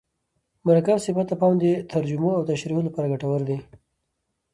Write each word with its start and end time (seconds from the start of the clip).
مرکب 0.65 0.97
صفت 1.05 1.25
ته 1.29 1.35
پام 1.41 1.53
د 1.63 1.65
ترجمو 1.91 2.29
او 2.37 2.41
تشریحو 2.49 2.85
له 2.85 2.91
پاره 2.95 3.11
ګټور 3.13 3.41
دئ. 3.49 3.57